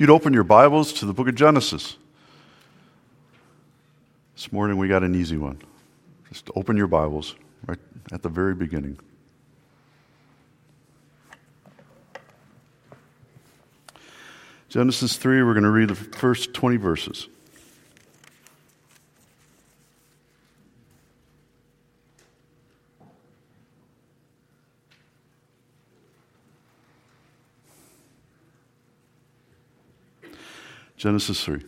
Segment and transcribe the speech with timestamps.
[0.00, 1.98] You'd open your Bibles to the book of Genesis.
[4.34, 5.60] This morning we got an easy one.
[6.30, 7.34] Just open your Bibles
[7.66, 7.78] right
[8.10, 8.98] at the very beginning.
[14.70, 17.28] Genesis 3, we're going to read the first 20 verses.
[31.00, 31.62] Genesis 3.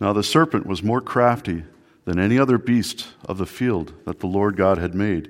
[0.00, 1.64] Now the serpent was more crafty
[2.06, 5.28] than any other beast of the field that the Lord God had made.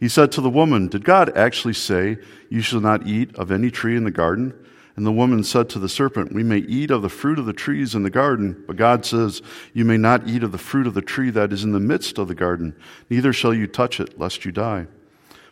[0.00, 2.18] He said to the woman, Did God actually say,
[2.48, 4.52] You shall not eat of any tree in the garden?
[4.96, 7.52] And the woman said to the serpent, We may eat of the fruit of the
[7.52, 9.42] trees in the garden, but God says,
[9.72, 12.18] You may not eat of the fruit of the tree that is in the midst
[12.18, 12.74] of the garden,
[13.08, 14.88] neither shall you touch it, lest you die.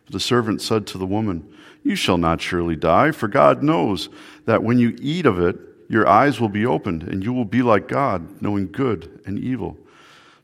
[0.05, 1.49] But the servant said to the woman,
[1.85, 4.09] You shall not surely die, for God knows
[4.47, 7.63] that when you eat of it, your eyes will be opened, and you will be
[7.63, 9.77] like God, knowing good and evil.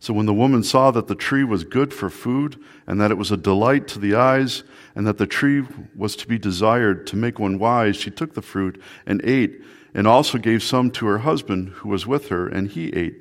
[0.00, 3.18] So when the woman saw that the tree was good for food, and that it
[3.18, 5.64] was a delight to the eyes, and that the tree
[5.96, 9.62] was to be desired to make one wise, she took the fruit and ate,
[9.94, 13.16] and also gave some to her husband who was with her, and he ate.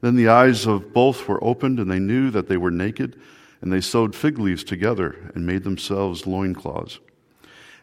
[0.00, 3.18] Then the eyes of both were opened, and they knew that they were naked,
[3.60, 7.00] and they sewed fig leaves together and made themselves loincloths.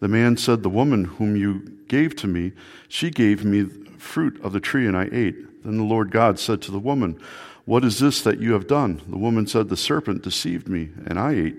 [0.00, 2.52] The man said, The woman whom you gave to me,
[2.88, 3.64] she gave me
[3.98, 5.64] fruit of the tree, and I ate.
[5.64, 7.20] Then the Lord God said to the woman,
[7.66, 9.02] What is this that you have done?
[9.08, 11.56] The woman said, The serpent deceived me, and I ate.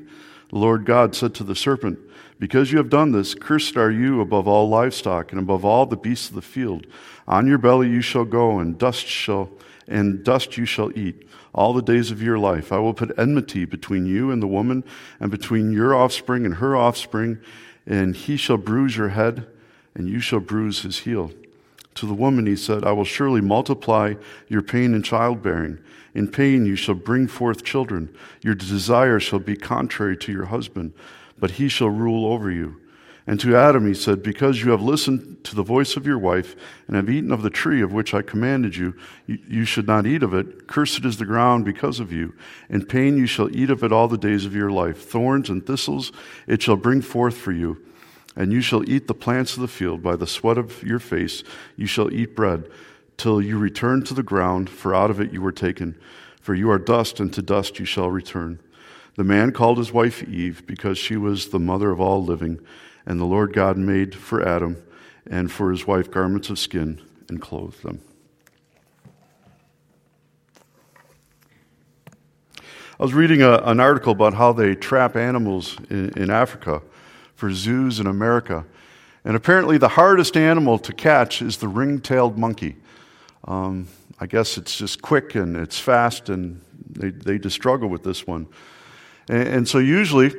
[0.50, 2.00] The Lord God said to the serpent,
[2.40, 5.96] Because you have done this, cursed are you above all livestock and above all the
[5.96, 6.88] beasts of the field.
[7.28, 9.50] On your belly you shall go, and dust shall
[9.88, 12.72] and dust you shall eat all the days of your life.
[12.72, 14.84] I will put enmity between you and the woman,
[15.20, 17.40] and between your offspring and her offspring,
[17.86, 19.48] and he shall bruise your head,
[19.96, 21.32] and you shall bruise his heel.
[21.96, 24.16] To the woman he said, I will surely multiply
[24.48, 25.80] your pain in childbearing.
[26.14, 28.16] In pain you shall bring forth children.
[28.42, 30.94] Your desire shall be contrary to your husband,
[31.38, 32.80] but he shall rule over you.
[33.32, 36.54] And to Adam he said, Because you have listened to the voice of your wife,
[36.86, 38.94] and have eaten of the tree of which I commanded you,
[39.26, 40.68] you should not eat of it.
[40.68, 42.34] Cursed is the ground because of you.
[42.70, 45.02] In pain you shall eat of it all the days of your life.
[45.10, 46.12] Thorns and thistles
[46.46, 47.82] it shall bring forth for you
[48.36, 51.44] and you shall eat the plants of the field by the sweat of your face.
[51.76, 52.70] You shall eat bread
[53.18, 55.98] till you return to the ground, for out of it you were taken.
[56.40, 58.60] For you are dust, and to dust you shall return.
[59.16, 62.60] The man called his wife Eve, because she was the mother of all living.
[63.06, 64.82] And the Lord God made for Adam
[65.30, 68.02] and for his wife garments of skin and clothed them.
[73.00, 76.84] I was reading a, an article about how they trap animals in, in Africa
[77.34, 78.64] for zoos in America.
[79.26, 82.76] And apparently, the hardest animal to catch is the ring tailed monkey.
[83.46, 83.88] Um,
[84.20, 88.28] I guess it's just quick and it's fast, and they, they just struggle with this
[88.28, 88.48] one.
[89.28, 90.32] And, and so, usually,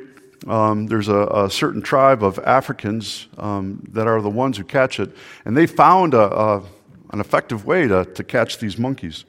[0.47, 4.99] um, there's a, a, certain tribe of Africans um, that are the ones who catch
[4.99, 5.15] it,
[5.45, 6.63] and they found a, a,
[7.11, 9.25] an effective way to, to catch these monkeys.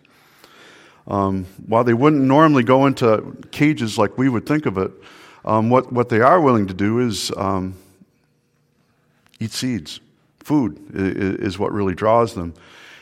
[1.06, 4.90] Um, while they wouldn't normally go into cages like we would think of it,
[5.44, 7.74] um, what, what they are willing to do is um,
[9.38, 10.00] eat seeds.
[10.40, 12.54] Food is, is, what really draws them.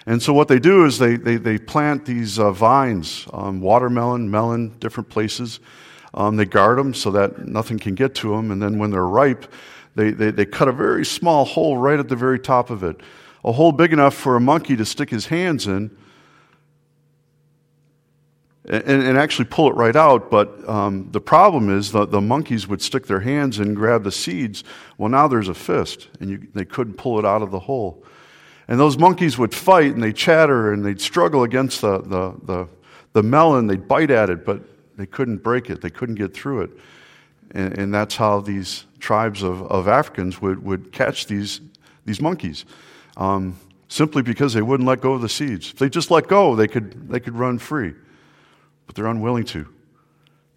[0.07, 4.31] And so what they do is they, they, they plant these uh, vines, um, watermelon,
[4.31, 5.61] melon, different places.
[6.15, 8.51] Um, they guard them so that nothing can get to them.
[8.51, 9.51] And then when they're ripe,
[9.95, 13.01] they, they, they cut a very small hole right at the very top of it.
[13.45, 15.97] A hole big enough for a monkey to stick his hands in
[18.65, 20.31] and, and actually pull it right out.
[20.31, 24.13] But um, the problem is the, the monkeys would stick their hands and grab the
[24.13, 24.65] seeds.
[24.99, 28.05] Well, now there's a fist, and you, they couldn't pull it out of the hole.
[28.69, 32.69] And those monkeys would fight and they'd chatter and they'd struggle against the, the, the,
[33.13, 33.67] the melon.
[33.67, 34.63] They'd bite at it, but
[35.03, 36.71] they couldn't break it, they couldn't get through it.
[37.51, 41.61] And, and that's how these tribes of, of Africans would, would catch these,
[42.05, 42.65] these monkeys.
[43.17, 43.59] Um,
[43.89, 45.71] simply because they wouldn't let go of the seeds.
[45.71, 47.95] If they just let go, they could, they could run free
[48.93, 49.67] but they're unwilling to.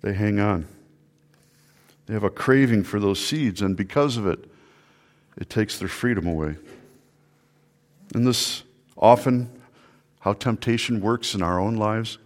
[0.01, 0.67] They hang on.
[2.05, 4.51] They have a craving for those seeds, and because of it,
[5.37, 6.57] it takes their freedom away.
[8.13, 8.63] And this
[8.97, 9.49] often
[10.19, 12.17] how temptation works in our own lives.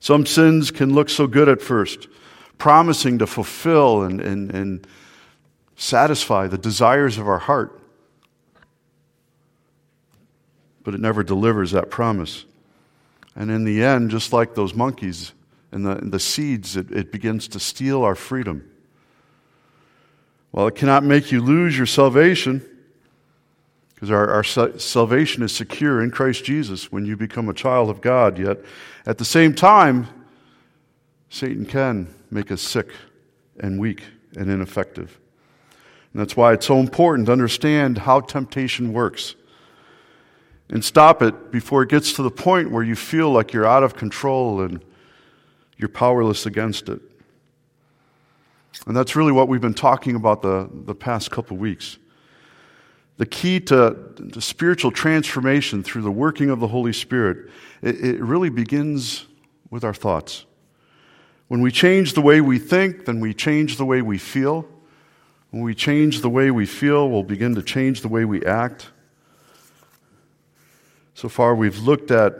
[0.00, 2.08] Some sins can look so good at first,
[2.56, 4.86] promising to fulfill and, and, and
[5.76, 7.80] satisfy the desires of our heart.
[10.84, 12.44] But it never delivers that promise.
[13.34, 15.32] And in the end, just like those monkeys
[15.70, 18.68] and the, the seeds, it, it begins to steal our freedom.
[20.50, 22.64] While it cannot make you lose your salvation,
[23.98, 28.00] because our, our salvation is secure in Christ Jesus when you become a child of
[28.00, 28.58] God, yet
[29.04, 30.06] at the same time,
[31.30, 32.92] Satan can make us sick
[33.58, 34.04] and weak
[34.36, 35.18] and ineffective.
[36.12, 39.34] And that's why it's so important to understand how temptation works
[40.70, 43.82] and stop it before it gets to the point where you feel like you're out
[43.82, 44.80] of control and
[45.76, 47.00] you're powerless against it.
[48.86, 51.98] And that's really what we've been talking about the, the past couple weeks.
[53.18, 53.96] The key to,
[54.32, 57.50] to spiritual transformation through the working of the Holy Spirit,
[57.82, 59.26] it, it really begins
[59.70, 60.46] with our thoughts.
[61.48, 64.66] When we change the way we think, then we change the way we feel.
[65.50, 68.90] When we change the way we feel, we'll begin to change the way we act.
[71.14, 72.34] So far, we've looked at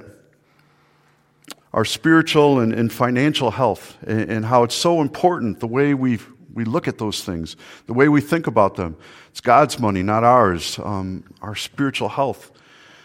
[1.72, 6.18] our spiritual and, and financial health and, and, how it's so important the way we
[6.58, 7.56] we look at those things,
[7.86, 8.96] the way we think about them.
[9.30, 10.78] It's God's money, not ours.
[10.80, 12.50] Um, our spiritual health.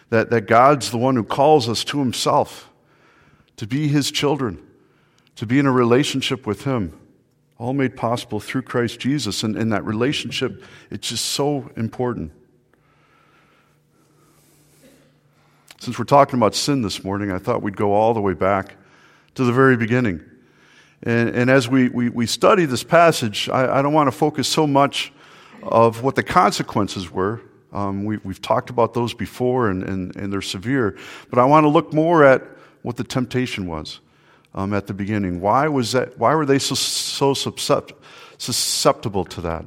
[0.10, 2.70] That, that God's the one who calls us to Himself,
[3.58, 4.62] to be His children,
[5.36, 7.00] to be in a relationship with Him.
[7.60, 9.44] All made possible through Christ Jesus.
[9.44, 12.32] And, and that relationship, it's just so important.
[15.80, 18.78] Since we're talking about sin this morning, I thought we'd go all the way back
[19.36, 20.22] to the very beginning.
[21.06, 24.48] And, and as we, we, we, study this passage, I, I, don't want to focus
[24.48, 25.12] so much
[25.62, 27.42] of what the consequences were.
[27.74, 30.98] Um, we, have talked about those before, and, and, and, they're severe.
[31.30, 32.44] But I want to look more at
[32.84, 34.00] what the temptation was
[34.56, 35.42] um, at the beginning.
[35.42, 37.34] Why, was that, why were they so, so
[38.38, 39.66] susceptible to that?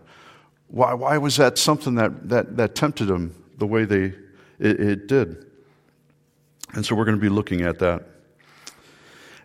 [0.68, 4.14] Why, why was that something that, that, that tempted them the way they,
[4.58, 5.44] it, it did?
[6.72, 8.04] And so we're going to be looking at that.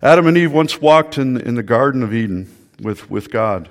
[0.04, 2.52] Adam and Eve once walked in, in the Garden of Eden
[2.82, 3.70] with, with God.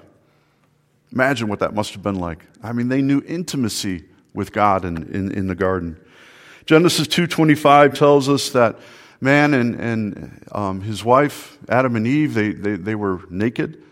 [1.13, 2.47] Imagine what that must have been like.
[2.63, 5.99] I mean, they knew intimacy with God in, in, in the garden.
[6.67, 8.79] Genesis 2.25 tells us that
[9.21, 13.83] man and, and um, his wife, Adam and Eve, they, they, they were naked,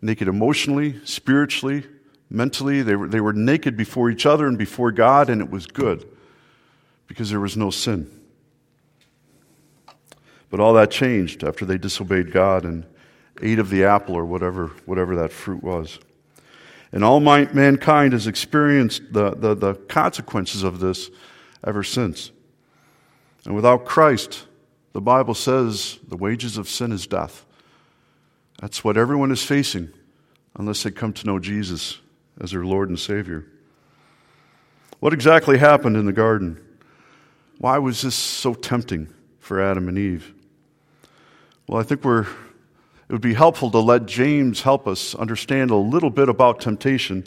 [0.00, 1.82] naked emotionally, spiritually,
[2.30, 2.82] mentally.
[2.82, 6.06] They were, they were naked before each other and before God, and it was good
[7.08, 8.21] because there was no sin.
[10.52, 12.84] But all that changed after they disobeyed God and
[13.40, 15.98] ate of the apple or whatever, whatever that fruit was.
[16.92, 21.10] And all my, mankind has experienced the, the, the consequences of this
[21.66, 22.32] ever since.
[23.46, 24.46] And without Christ,
[24.92, 27.46] the Bible says the wages of sin is death.
[28.60, 29.90] That's what everyone is facing
[30.54, 31.98] unless they come to know Jesus
[32.42, 33.46] as their Lord and Savior.
[35.00, 36.62] What exactly happened in the garden?
[37.56, 39.08] Why was this so tempting
[39.38, 40.34] for Adam and Eve?
[41.66, 45.76] Well, I think we're, it would be helpful to let James help us understand a
[45.76, 47.24] little bit about temptation.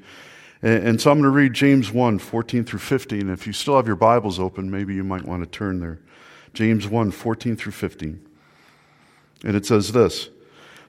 [0.61, 3.29] And, and so I'm going to read James 1 14 through 15.
[3.29, 5.99] If you still have your Bibles open, maybe you might want to turn there.
[6.53, 8.25] James 1 14 through 15.
[9.45, 10.29] And it says this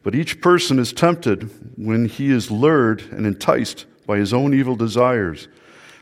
[0.02, 4.76] But each person is tempted when he is lured and enticed by his own evil
[4.76, 5.47] desires.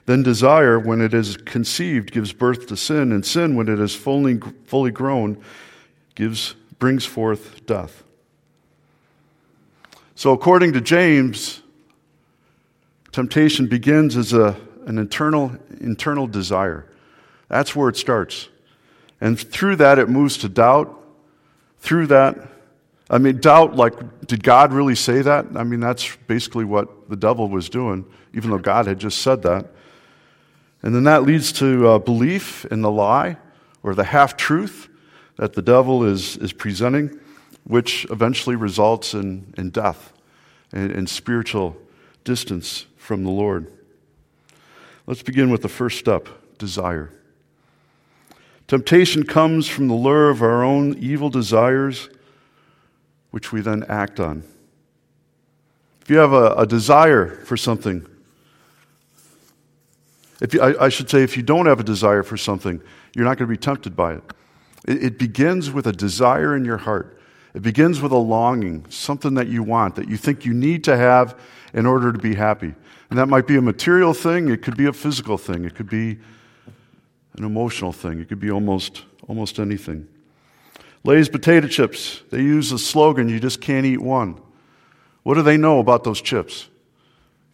[0.07, 3.95] Then desire, when it is conceived, gives birth to sin, and sin, when it is
[3.95, 5.43] fully, fully grown,
[6.15, 6.55] gives
[6.85, 8.05] brings forth death.
[10.17, 11.63] So, according to James,
[13.11, 16.87] temptation begins as a, an internal, internal desire.
[17.49, 18.51] That's where it starts.
[19.19, 20.95] And through that, it moves to doubt.
[21.79, 22.37] Through that,
[23.09, 25.47] I mean, doubt like, did God really say that?
[25.55, 29.41] I mean, that's basically what the devil was doing, even though God had just said
[29.45, 29.65] that.
[30.83, 33.39] And then that leads to uh, belief in the lie
[33.83, 34.91] or the half truth
[35.37, 37.19] that the devil is, is presenting,
[37.65, 40.13] which eventually results in, in death
[40.73, 41.77] and, spiritual
[42.25, 43.71] distance from the Lord.
[45.07, 47.11] Let's begin with the first step desire.
[48.67, 52.09] Temptation comes from the lure of our own evil desires,
[53.31, 54.43] which we then act on.
[56.01, 58.07] If you have a, a desire for something,
[60.41, 62.81] if you, I, I should say, if you don't have a desire for something,
[63.15, 64.23] you're not going to be tempted by it.
[64.85, 67.19] It, begins with a desire in your heart.
[67.55, 70.97] It begins with a longing, something that you want, that you think you need to
[70.97, 71.39] have
[71.73, 72.75] in order to be happy.
[73.11, 75.89] And that might be a material thing, it could be a physical thing, it could
[75.89, 76.19] be
[77.37, 80.09] an emotional thing, it could be almost, almost anything.
[81.05, 84.41] Lay's potato chips, they use the slogan, you just can't eat one.
[85.23, 86.69] What do they know about those chips?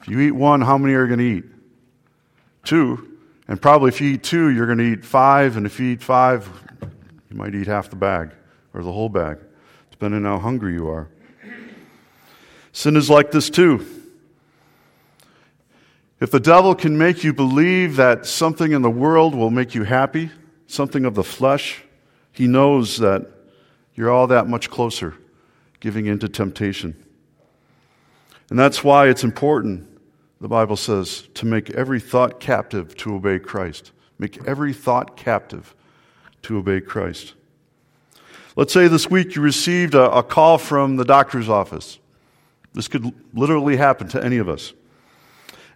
[0.01, 1.45] If you eat one, how many are you going to eat?
[2.65, 3.19] Two.
[3.49, 5.57] And probably if you eat two, you're going to eat five.
[5.57, 6.49] And if you eat five,
[7.31, 8.33] you might eat half the bag
[8.75, 9.39] or the whole bag,
[9.91, 11.09] depending on how hungry you are.
[12.73, 13.87] Sin is like this too.
[16.21, 19.85] If the devil can make you believe that something in the world will make you
[19.85, 20.31] happy,
[20.67, 21.83] something of the flesh,
[22.33, 23.27] he knows that
[23.95, 25.15] you're all that much closer
[25.81, 26.95] giving in to temptation.
[28.51, 29.89] And that's why it's important,
[30.41, 33.93] the Bible says, to make every thought captive to obey Christ.
[34.19, 35.75] Make every thought captive
[36.43, 37.35] to obey Christ.
[38.57, 41.99] Let's say this week you received a, a call from the doctor's office.
[42.73, 44.73] This could literally happen to any of us.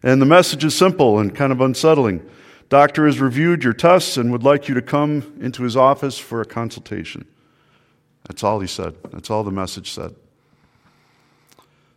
[0.02, 2.28] And the message is simple and kind of unsettling.
[2.68, 6.40] Doctor has reviewed your tests and would like you to come into his office for
[6.40, 7.26] a consultation.
[8.28, 8.96] That's all he said.
[9.10, 10.14] That's all the message said.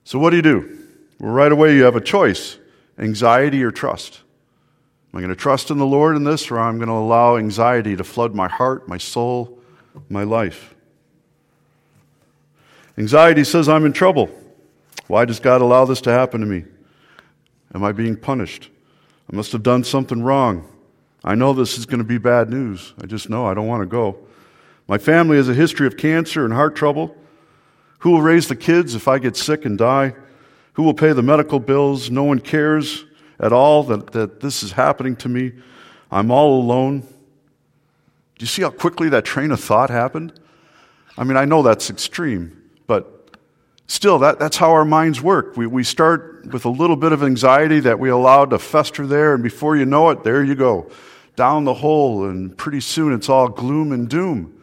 [0.03, 0.77] So, what do you do?
[1.19, 2.57] Well, right away, you have a choice
[2.99, 4.21] anxiety or trust.
[5.13, 7.37] Am I going to trust in the Lord in this, or I'm going to allow
[7.37, 9.57] anxiety to flood my heart, my soul,
[10.09, 10.75] my life?
[12.97, 14.29] Anxiety says, I'm in trouble.
[15.07, 16.65] Why does God allow this to happen to me?
[17.73, 18.69] Am I being punished?
[19.31, 20.67] I must have done something wrong.
[21.23, 22.93] I know this is going to be bad news.
[23.01, 24.17] I just know I don't want to go.
[24.87, 27.15] My family has a history of cancer and heart trouble.
[27.99, 30.15] Who will raise the kids if I get sick and die?
[30.73, 32.09] Who will pay the medical bills?
[32.09, 33.05] No one cares
[33.39, 35.53] at all that, that this is happening to me.
[36.11, 37.01] I'm all alone.
[37.01, 37.07] Do
[38.39, 40.33] you see how quickly that train of thought happened?
[41.17, 43.17] I mean, I know that's extreme, but
[43.87, 45.55] Still, that, that's how our minds work.
[45.55, 49.33] We, we start with a little bit of anxiety that we allow to fester there,
[49.33, 50.91] and before you know it, there you go,
[51.37, 54.61] down the hole, and pretty soon it's all gloom and doom.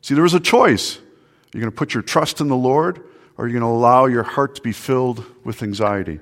[0.00, 1.00] See, there was a choice.
[1.52, 3.02] You're going to put your trust in the Lord,
[3.36, 6.20] or you're going to allow your heart to be filled with anxiety.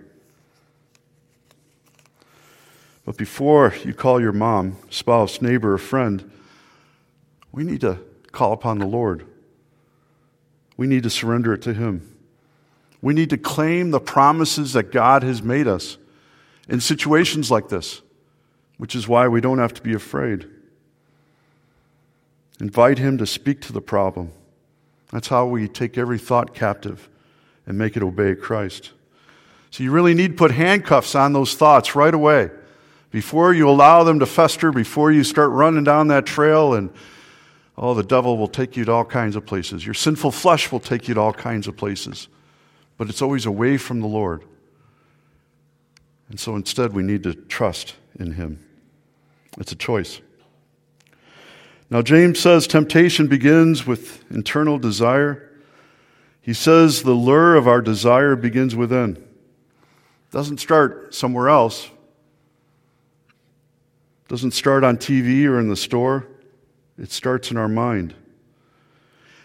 [3.05, 6.31] But before you call your mom, spouse, neighbor, or friend,
[7.51, 7.99] we need to
[8.31, 9.27] call upon the Lord.
[10.77, 12.17] We need to surrender it to Him.
[13.01, 15.99] We need to claim the promises that God has made us
[16.69, 18.01] in situations like this,
[18.79, 20.49] which is why we don't have to be afraid.
[22.61, 24.31] Invite Him to speak to the problem.
[25.11, 27.09] That's how we take every thought captive
[27.67, 28.93] and make it obey Christ.
[29.73, 32.51] So you really need to put handcuffs on those thoughts right away.
[33.13, 36.91] Before you allow them to fester, before you start running down that trail and
[37.77, 39.85] Oh, the devil will take you to all kinds of places.
[39.85, 42.29] Your sinful flesh will take you to all kinds of places.
[42.99, 44.45] But it's always away from the Lord.
[46.29, 48.65] And so instead, we need to trust in Him.
[49.59, 50.21] It's a choice.
[51.91, 55.51] Now, James says temptation begins with internal desire.
[56.41, 59.17] He says the lure of our desire begins within.
[59.17, 61.91] It doesn't start somewhere else.
[64.33, 66.27] Doesn't start on TV or in the store.
[66.97, 68.15] It starts in our mind.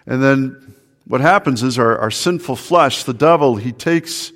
[0.06, 0.75] And then
[1.06, 4.32] what happens is our, our sinful flesh, the devil, he takes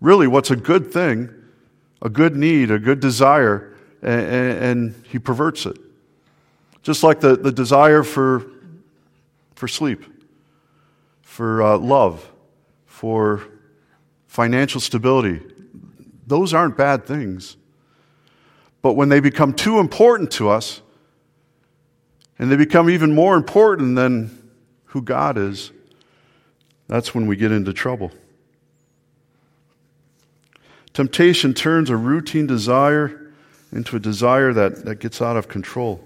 [0.00, 1.28] really what's a good thing,
[2.00, 5.76] a good need, a good desire, and, and he perverts it.
[6.84, 8.46] Just like the, the desire for,
[9.56, 10.04] for sleep,
[11.22, 12.30] for uh, love,
[12.86, 13.42] for
[14.28, 15.40] financial stability.
[16.28, 17.56] Those aren't bad things.
[18.82, 20.80] But when they become too important to us,
[22.38, 24.50] and they become even more important than
[24.86, 25.72] who God is,
[26.88, 28.10] that's when we get into trouble.
[30.92, 33.32] Temptation turns a routine desire
[33.72, 36.04] into a desire that, that gets out of control.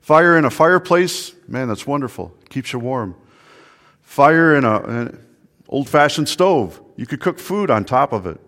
[0.00, 2.34] Fire in a fireplace, man, that's wonderful.
[2.48, 3.14] Keeps you warm.
[4.02, 5.24] Fire in an
[5.68, 8.40] old fashioned stove, you could cook food on top of it.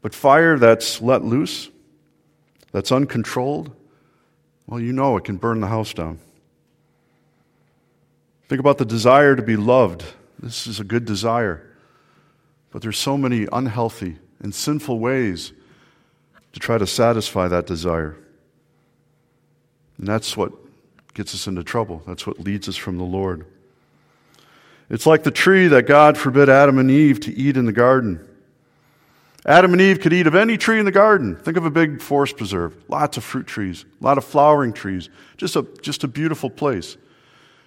[0.00, 1.70] But fire that's let loose,
[2.78, 3.72] that's uncontrolled,
[4.68, 6.20] well, you know it can burn the house down.
[8.48, 10.04] Think about the desire to be loved.
[10.38, 11.60] This is a good desire.
[12.70, 15.52] But there's so many unhealthy and sinful ways
[16.52, 18.16] to try to satisfy that desire.
[19.98, 20.52] And that's what
[21.14, 22.04] gets us into trouble.
[22.06, 23.44] That's what leads us from the Lord.
[24.88, 28.24] It's like the tree that God forbid Adam and Eve to eat in the garden.
[29.46, 31.36] Adam and Eve could eat of any tree in the garden.
[31.36, 35.08] Think of a big forest preserve, lots of fruit trees, a lot of flowering trees,
[35.36, 36.96] just a, just a beautiful place.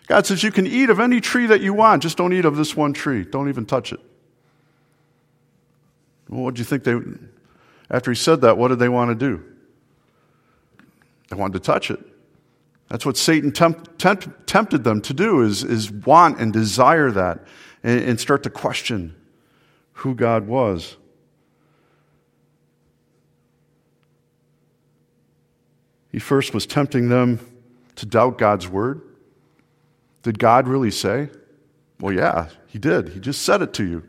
[0.08, 2.58] God says you can eat of any tree that you want, just don't eat of
[2.58, 3.24] this one tree.
[3.24, 4.00] Don't even touch it.
[6.28, 6.96] Well, what do you think they,
[7.90, 9.44] after he said that, what did they want to do?
[11.30, 12.00] They wanted to touch it.
[12.90, 17.46] That's what Satan tempt, tempt, tempted them to do is, is want and desire that
[17.84, 19.16] and, and start to question
[19.94, 20.98] who God was.
[26.12, 27.40] He first was tempting them
[27.96, 29.02] to doubt God's word.
[30.24, 31.30] Did God really say?
[32.00, 33.10] Well, yeah, He did.
[33.10, 34.04] He just said it to you.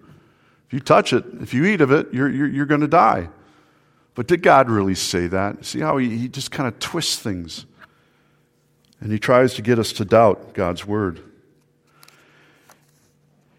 [0.67, 3.29] If you touch it, if you eat of it, you're, you're, you're going to die.
[4.15, 5.65] But did God really say that?
[5.65, 7.67] See how He, he just kind of twists things.
[9.03, 11.21] And he tries to get us to doubt God's word.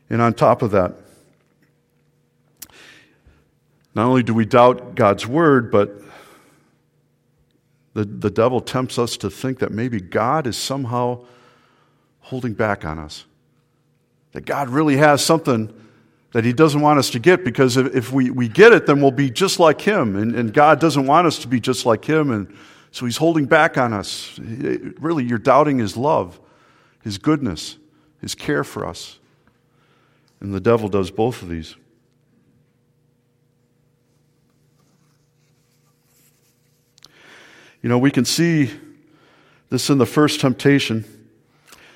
[0.09, 0.93] And on top of that,
[3.93, 6.02] not only do we doubt God's word, but
[7.93, 11.25] the, the devil tempts us to think that maybe God is somehow
[12.21, 13.25] holding back on us.
[14.31, 15.71] That God really has something
[16.31, 19.01] that he doesn't want us to get because if, if we, we get it, then
[19.01, 20.15] we'll be just like him.
[20.15, 22.31] And, and God doesn't want us to be just like him.
[22.31, 22.53] And
[22.89, 24.37] so he's holding back on us.
[24.39, 26.39] Really, you're doubting his love,
[27.03, 27.77] his goodness,
[28.19, 29.19] his care for us.
[30.39, 31.75] And the devil does both of these.
[37.83, 38.71] You know, we can see
[39.69, 41.05] this in the first temptation.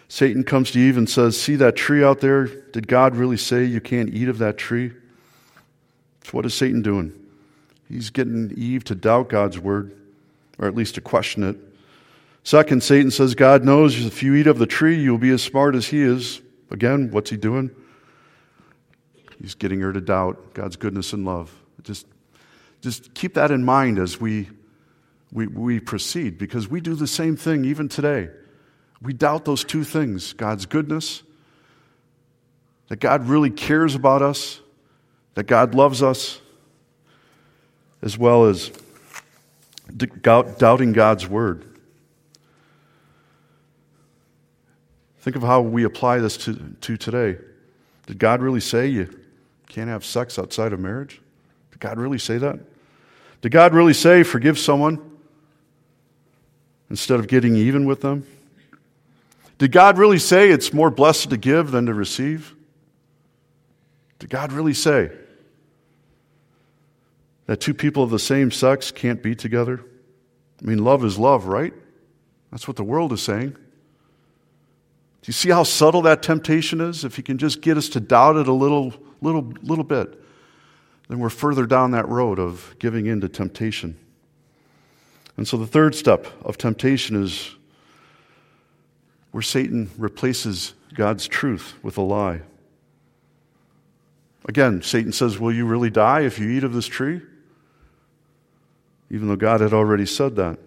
[0.10, 2.46] Satan comes to Eve and says, See that tree out there?
[2.46, 4.92] Did God really say you can't eat of that tree?
[6.24, 7.14] So, what is Satan doing?
[7.90, 9.98] He's getting Eve to doubt God's word
[10.60, 11.58] or at least to question it.
[12.44, 15.76] Second, Satan says God knows if you eat of the tree, you'll be as smart
[15.76, 16.42] as he is.
[16.72, 17.72] Again, what's he doing?
[19.42, 21.54] He's getting her to doubt God's goodness and love.
[21.84, 22.08] Just,
[22.82, 24.50] just keep that in mind as we,
[25.32, 28.30] we, we proceed, because we do the same thing even today.
[29.02, 31.24] We doubt those two things God's goodness,
[32.88, 34.62] that God really cares about us,
[35.36, 36.40] that God loves us,
[38.02, 38.72] as well as
[40.22, 41.66] doubting God's word.
[45.20, 47.38] Think of how we apply this to, to today.
[48.06, 49.20] Did God really say you
[49.68, 51.22] can't have sex outside of marriage?
[51.72, 52.60] Did God really say that?
[53.42, 55.07] Did God really say forgive someone
[56.90, 58.26] instead of getting even with them?
[59.58, 62.56] Did God really say it's more blessed to give than to receive?
[64.20, 65.12] Did God really say
[67.46, 69.84] that two people of the same sex can't be together?
[70.62, 71.74] I mean, love is love, right?
[72.52, 73.50] That's what the world is saying.
[73.50, 77.04] Do you see how subtle that temptation is?
[77.04, 80.24] If he can just get us to doubt it a little, little, little bit,
[81.10, 83.98] then we're further down that road of giving in to temptation.
[85.38, 87.56] And so the third step of temptation is
[89.32, 92.42] where Satan replaces God's truth with a lie.
[94.46, 97.22] Again, Satan says, Will you really die if you eat of this tree?
[99.10, 100.58] even though God had already said that.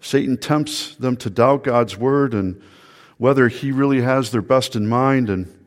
[0.00, 2.60] Satan tempts them to doubt God's word and
[3.16, 5.28] whether he really has their best in mind.
[5.28, 5.57] And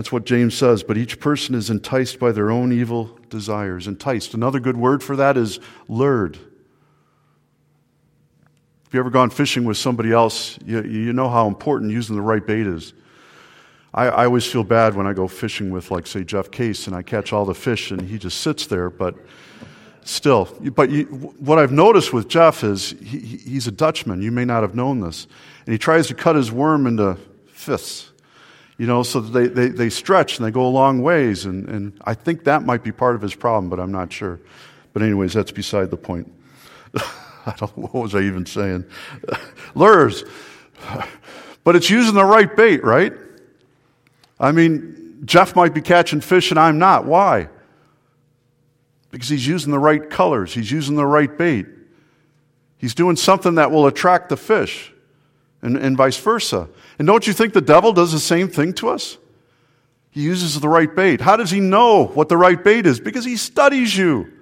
[0.00, 0.82] that's what James says.
[0.82, 3.86] But each person is enticed by their own evil desires.
[3.86, 4.32] Enticed.
[4.32, 6.36] Another good word for that is lured.
[8.86, 12.22] If you ever gone fishing with somebody else, you, you know how important using the
[12.22, 12.94] right bait is.
[13.92, 16.96] I, I always feel bad when I go fishing with, like, say, Jeff Case, and
[16.96, 18.88] I catch all the fish and he just sits there.
[18.88, 19.16] But
[20.02, 20.46] still.
[20.74, 21.04] But you,
[21.38, 24.22] what I've noticed with Jeff is he, he's a Dutchman.
[24.22, 25.26] You may not have known this.
[25.66, 28.09] And he tries to cut his worm into fifths,
[28.80, 31.44] you know, so they, they, they stretch and they go a long ways.
[31.44, 34.40] And, and I think that might be part of his problem, but I'm not sure.
[34.94, 36.32] But, anyways, that's beside the point.
[36.94, 38.86] I don't, what was I even saying?
[39.74, 40.24] Lures.
[41.62, 43.12] But it's using the right bait, right?
[44.40, 47.04] I mean, Jeff might be catching fish and I'm not.
[47.04, 47.50] Why?
[49.10, 51.66] because he's using the right colors, he's using the right bait.
[52.78, 54.92] He's doing something that will attract the fish,
[55.62, 56.68] and, and vice versa.
[56.98, 59.18] And don't you think the devil does the same thing to us?
[60.10, 61.20] He uses the right bait.
[61.20, 62.98] How does he know what the right bait is?
[62.98, 64.32] Because he studies you.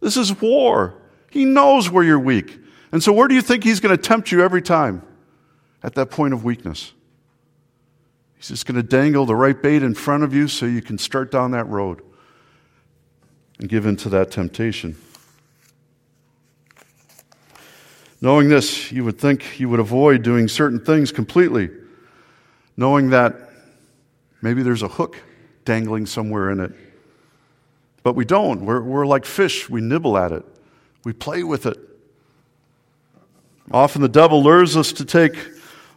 [0.00, 0.94] This is war.
[1.30, 2.58] He knows where you're weak.
[2.92, 5.02] And so, where do you think he's going to tempt you every time?
[5.82, 6.92] At that point of weakness.
[8.36, 10.96] He's just going to dangle the right bait in front of you so you can
[10.96, 12.02] start down that road
[13.58, 14.96] and give in to that temptation.
[18.20, 21.70] Knowing this, you would think you would avoid doing certain things completely,
[22.76, 23.36] knowing that
[24.42, 25.16] maybe there's a hook
[25.64, 26.72] dangling somewhere in it.
[28.02, 28.64] But we don't.
[28.64, 30.44] We're, we're like fish, we nibble at it,
[31.04, 31.78] we play with it.
[33.70, 35.36] Often the devil lures us to take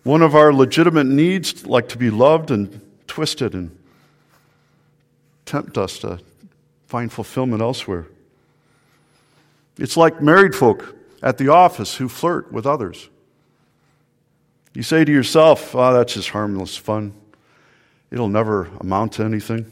[0.04, 3.76] one of our legitimate needs, like to be loved, and twist it and
[5.46, 6.20] tempt us to
[6.88, 8.08] find fulfillment elsewhere.
[9.78, 13.10] It's like married folk at the office who flirt with others.
[14.74, 17.14] You say to yourself, oh, that's just harmless fun.
[18.10, 19.72] It'll never amount to anything.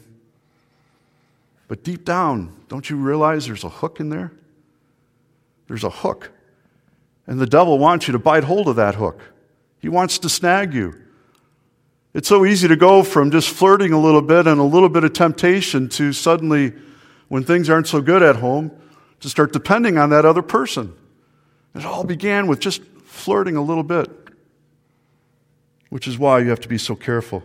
[1.68, 4.32] But deep down, don't you realize there's a hook in there?
[5.68, 6.30] There's a hook.
[7.26, 9.20] And the devil wants you to bite hold of that hook.
[9.78, 10.94] He wants to snag you.
[12.12, 15.04] It's so easy to go from just flirting a little bit and a little bit
[15.04, 16.72] of temptation to suddenly,
[17.28, 18.72] when things aren't so good at home,
[19.20, 20.92] to start depending on that other person.
[21.74, 24.10] It all began with just flirting a little bit,
[25.88, 27.42] which is why you have to be so careful.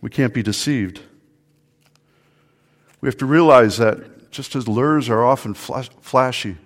[0.00, 1.00] We can't be deceived.
[3.00, 6.56] We have to realize that just as lures are often flashy,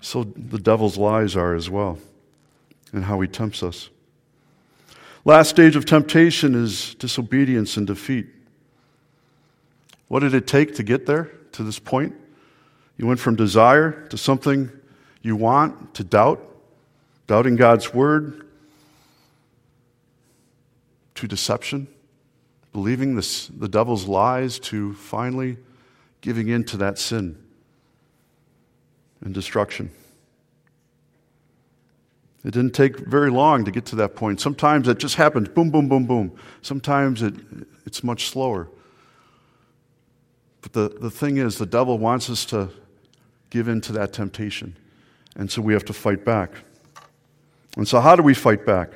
[0.00, 1.98] so the devil's lies are as well,
[2.92, 3.90] and how he tempts us.
[5.24, 8.26] Last stage of temptation is disobedience and defeat.
[10.08, 12.14] What did it take to get there, to this point?
[12.96, 14.70] You went from desire to something
[15.22, 16.44] you want to doubt,
[17.26, 18.46] doubting God's word,
[21.14, 21.88] to deception,
[22.72, 25.56] believing this, the devil's lies, to finally
[26.20, 27.36] giving in to that sin
[29.20, 29.90] and destruction.
[32.44, 34.40] It didn't take very long to get to that point.
[34.40, 36.32] Sometimes it just happens boom, boom, boom, boom.
[36.62, 37.34] Sometimes it,
[37.84, 38.68] it's much slower.
[40.62, 42.70] But the, the thing is, the devil wants us to
[43.50, 44.76] give in to that temptation.
[45.38, 46.50] And so we have to fight back.
[47.76, 48.90] And so, how do we fight back?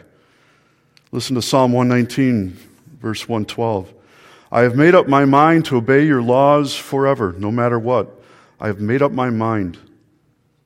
[1.12, 2.58] Listen to Psalm 119,
[3.00, 3.94] verse 112.
[4.50, 8.20] I have made up my mind to obey your laws forever, no matter what.
[8.60, 9.78] I have made up my mind.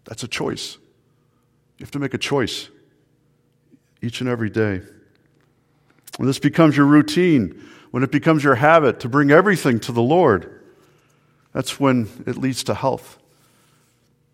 [0.04, 0.78] That's a choice.
[1.78, 2.70] You have to make a choice
[4.00, 4.80] each and every day.
[6.16, 10.02] When this becomes your routine, when it becomes your habit to bring everything to the
[10.02, 10.62] Lord,
[11.52, 13.18] that's when it leads to health,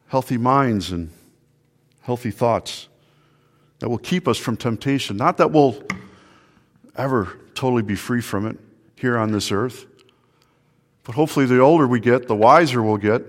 [0.08, 1.10] healthy minds, and
[2.02, 2.88] healthy thoughts
[3.78, 5.16] that will keep us from temptation.
[5.16, 5.82] Not that we'll
[6.96, 8.58] ever totally be free from it
[8.96, 9.86] here on this earth,
[11.04, 13.22] but hopefully, the older we get, the wiser we'll get,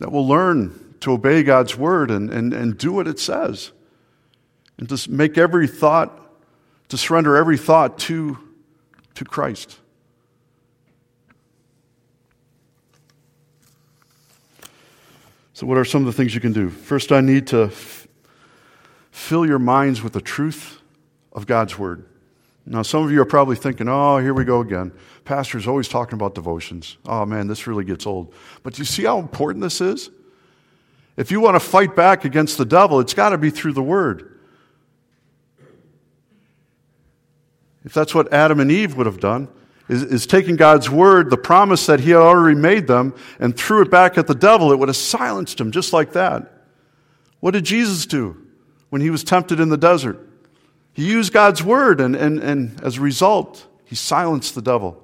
[0.00, 3.70] that we'll learn to obey God's word and, and, and do what it says.
[4.78, 6.18] And to make every thought,
[6.88, 8.38] to surrender every thought to,
[9.14, 9.78] to Christ.
[15.60, 16.70] So, what are some of the things you can do?
[16.70, 18.08] First, I need to f-
[19.10, 20.80] fill your minds with the truth
[21.34, 22.06] of God's Word.
[22.64, 24.90] Now, some of you are probably thinking, oh, here we go again.
[25.26, 26.96] Pastor's always talking about devotions.
[27.04, 28.32] Oh, man, this really gets old.
[28.62, 30.08] But do you see how important this is?
[31.18, 33.82] If you want to fight back against the devil, it's got to be through the
[33.82, 34.40] Word.
[37.84, 39.48] If that's what Adam and Eve would have done,
[39.90, 43.82] is, is taking God's word, the promise that he had already made them, and threw
[43.82, 46.52] it back at the devil, it would have silenced him just like that.
[47.40, 48.40] What did Jesus do
[48.90, 50.28] when he was tempted in the desert?
[50.92, 55.02] He used God's word, and, and, and as a result, he silenced the devil.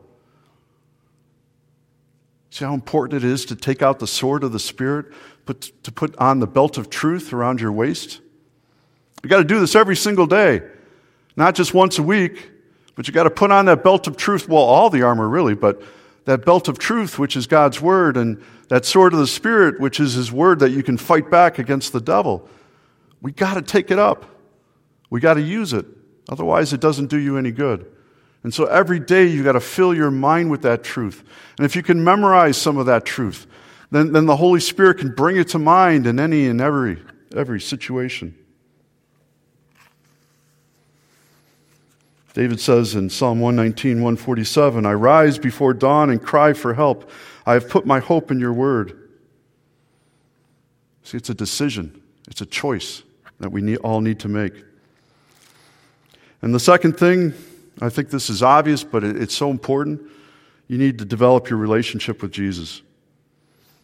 [2.50, 5.06] See how important it is to take out the sword of the Spirit,
[5.46, 8.20] put, to put on the belt of truth around your waist?
[9.24, 10.62] You got to do this every single day,
[11.34, 12.50] not just once a week.
[12.96, 14.48] But you got to put on that belt of truth.
[14.48, 15.80] Well, all the armor, really, but
[16.24, 20.00] that belt of truth, which is God's word, and that sword of the Spirit, which
[20.00, 22.48] is His word that you can fight back against the devil.
[23.22, 24.26] We got to take it up.
[25.08, 25.86] We got to use it.
[26.28, 27.86] Otherwise, it doesn't do you any good.
[28.42, 31.22] And so every day you got to fill your mind with that truth.
[31.58, 33.46] And if you can memorize some of that truth,
[33.90, 37.02] then, then the Holy Spirit can bring it to mind in any and every,
[37.34, 38.36] every situation.
[42.36, 47.10] David says in Psalm 119, 147, I rise before dawn and cry for help.
[47.46, 49.08] I have put my hope in your word.
[51.02, 53.04] See, it's a decision, it's a choice
[53.40, 54.52] that we need, all need to make.
[56.42, 57.32] And the second thing,
[57.80, 60.02] I think this is obvious, but it, it's so important.
[60.68, 62.82] You need to develop your relationship with Jesus.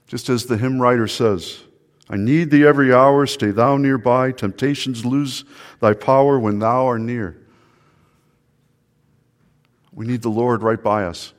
[0.08, 1.62] Just as the hymn writer says,
[2.10, 4.30] I need thee every hour, stay thou nearby.
[4.30, 5.46] Temptations lose
[5.80, 7.38] thy power when thou art near.
[9.94, 11.32] We need the Lord right by us.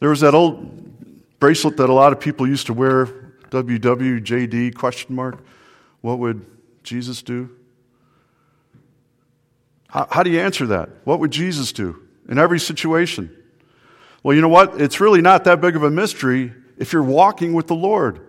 [0.00, 3.06] There was that old bracelet that a lot of people used to wear,
[3.50, 5.44] WWJD question mark.
[6.00, 6.44] What would
[6.82, 7.50] Jesus do?
[9.88, 10.90] How, how do you answer that?
[11.04, 13.34] What would Jesus do in every situation?
[14.22, 14.80] Well, you know what?
[14.80, 18.20] It's really not that big of a mystery if you're walking with the Lord.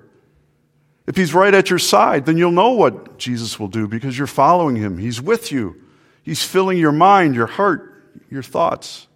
[1.07, 4.27] If He's right at your side, then you'll know what Jesus will do because you're
[4.27, 4.97] following Him.
[4.97, 5.81] He's with you,
[6.23, 9.07] He's filling your mind, your heart, your thoughts.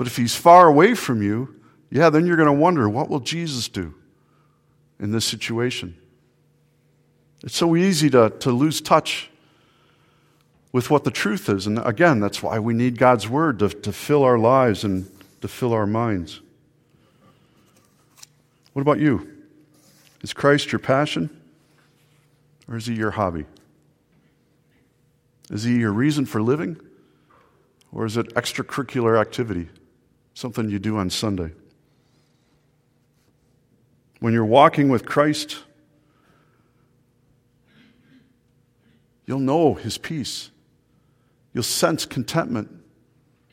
[0.00, 1.60] But if he's far away from you,
[1.90, 3.94] yeah, then you're going to wonder what will Jesus do
[4.98, 5.94] in this situation?
[7.44, 9.28] It's so easy to, to lose touch
[10.72, 11.66] with what the truth is.
[11.66, 15.06] And again, that's why we need God's Word to, to fill our lives and
[15.42, 16.40] to fill our minds.
[18.72, 19.30] What about you?
[20.22, 21.28] Is Christ your passion
[22.66, 23.44] or is he your hobby?
[25.50, 26.80] Is he your reason for living
[27.92, 29.68] or is it extracurricular activity,
[30.40, 31.52] something you do on Sunday?
[34.20, 35.58] When you're walking with Christ,
[39.26, 40.50] you'll know his peace.
[41.52, 42.70] You'll sense contentment.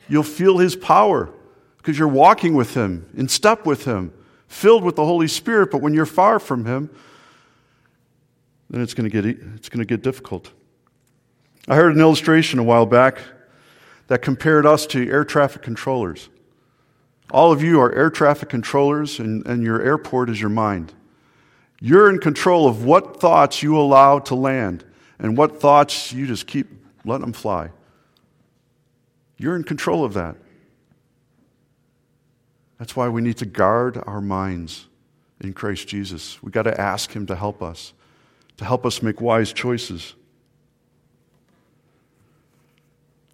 [0.08, 1.30] You'll feel his power
[1.76, 4.12] because you're walking with him, in step with him
[4.48, 6.90] filled with the Holy Spirit, but when you're far from Him,
[8.70, 9.24] then it's going to get,
[9.54, 10.50] it's going to get difficult.
[11.68, 13.20] I heard an illustration a while back
[14.08, 16.30] that compared us to air traffic controllers.
[17.30, 20.92] All of you are air traffic controllers, and, and your airport is your mind.
[21.80, 24.84] You're in control of what thoughts you allow to land
[25.18, 26.68] and what thoughts you just keep
[27.04, 27.70] letting them fly.
[29.36, 30.36] You're in control of that.
[32.78, 34.86] That's why we need to guard our minds
[35.40, 36.42] in Christ Jesus.
[36.42, 37.92] We've got to ask Him to help us,
[38.56, 40.14] to help us make wise choices.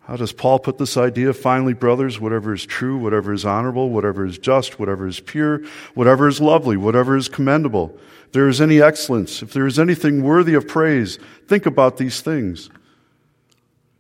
[0.07, 1.33] How does Paul put this idea?
[1.33, 5.63] Finally, brothers, whatever is true, whatever is honorable, whatever is just, whatever is pure,
[5.95, 10.23] whatever is lovely, whatever is commendable, if there is any excellence, if there is anything
[10.23, 12.69] worthy of praise, think about these things.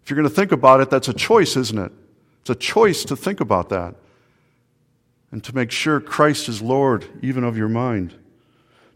[0.02, 1.92] If you're going to think about it, that's a choice, isn't it?
[2.42, 3.94] It's a choice to think about that
[5.32, 8.14] and to make sure Christ is Lord even of your mind.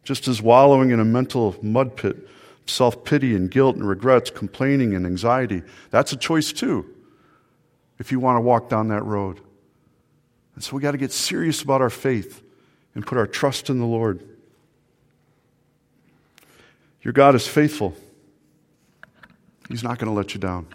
[0.04, 2.28] Just as wallowing in a mental mud pit,
[2.66, 6.94] self pity and guilt and regrets, complaining and anxiety, that's a choice too,
[7.98, 9.40] if you want to walk down that road.
[10.54, 12.42] And so we got to get serious about our faith
[12.94, 14.22] and put our trust in the Lord.
[17.02, 17.94] Your God is faithful,
[19.68, 20.66] He's not going to let you down.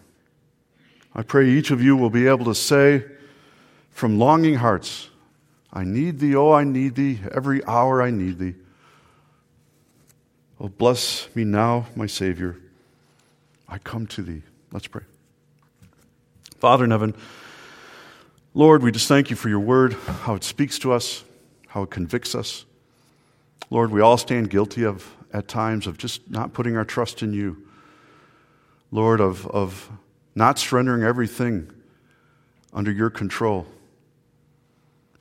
[1.16, 3.04] I pray each of you will be able to say
[3.90, 5.10] from longing hearts,
[5.72, 7.20] I need thee, oh, I need thee.
[7.32, 8.56] Every hour I need thee.
[10.60, 12.58] Oh, bless me now, my Savior.
[13.68, 14.44] I come to thee.
[14.72, 15.04] Let's pray.
[16.64, 17.14] Father in heaven,
[18.54, 21.26] Lord, we just thank you for your word, how it speaks to us,
[21.68, 22.64] how it convicts us.
[23.70, 27.34] Lord, we all stand guilty of, at times, of just not putting our trust in
[27.34, 27.68] you.
[28.92, 29.92] Lord, of, of
[30.36, 31.70] not surrendering everything
[32.72, 33.68] under your control.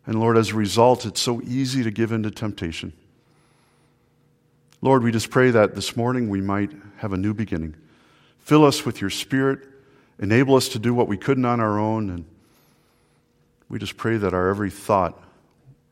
[0.07, 2.93] And Lord, as a result, it's so easy to give in to temptation.
[4.81, 7.75] Lord, we just pray that this morning we might have a new beginning.
[8.39, 9.72] Fill us with your spirit,
[10.23, 12.25] enable us to do what we couldn't on our own, and
[13.69, 15.21] we just pray that our every thought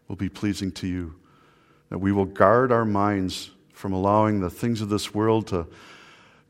[0.06, 1.14] will be pleasing to you,
[1.90, 5.66] that we will guard our minds from allowing the things of this world to,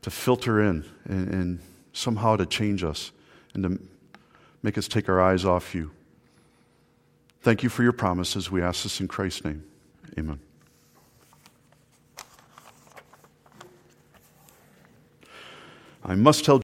[0.03, 1.59] to filter in and, and
[1.91, 3.11] somehow to change us
[3.53, 3.79] and to
[4.61, 5.89] make us take our eyes off you.
[7.41, 8.51] Thank you for your promises.
[8.51, 9.63] We ask this in Christ's name.
[10.19, 10.39] Amen.
[16.03, 16.59] I must tell